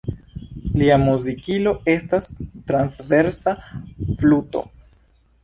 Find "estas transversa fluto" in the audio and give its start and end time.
1.93-4.67